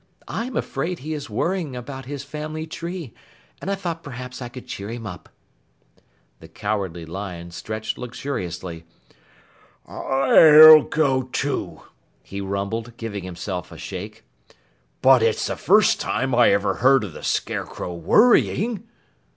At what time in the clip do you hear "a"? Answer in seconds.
13.71-13.77